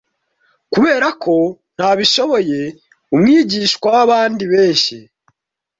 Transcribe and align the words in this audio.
kubera 0.73 1.07
ko 1.23 1.35
ntabishoboye 1.75 2.59
umwigishwa 3.13 3.87
wabandi 3.95 4.43
benshi 4.53 4.95